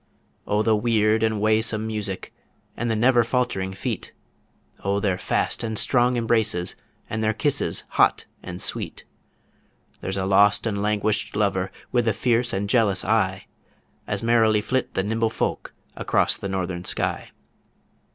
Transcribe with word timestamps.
O 0.47 0.63
the 0.63 0.75
weird 0.75 1.21
and 1.21 1.39
waesome 1.39 1.85
music, 1.85 2.33
And 2.75 2.89
the 2.89 2.95
never 2.95 3.23
faltering 3.23 3.75
feet! 3.75 4.13
O 4.83 4.99
their 4.99 5.19
fast 5.19 5.63
and 5.63 5.77
strong 5.77 6.17
embraces, 6.17 6.75
And 7.07 7.23
their 7.23 7.35
kisses 7.35 7.83
hot 7.87 8.25
and 8.41 8.59
sweet! 8.59 9.03
There's 9.99 10.17
a 10.17 10.25
lost 10.25 10.65
and 10.65 10.81
languished 10.81 11.35
lover 11.35 11.71
With 11.91 12.07
a 12.07 12.13
fierce 12.13 12.51
and 12.51 12.67
jealous 12.67 13.05
eye, 13.05 13.45
As 14.07 14.23
merrily 14.23 14.59
flit 14.61 14.95
the 14.95 15.03
Nimble 15.03 15.29
Folk 15.29 15.71
across 15.95 16.35
the 16.35 16.49
Northern 16.49 16.83
Sky. 16.83 17.29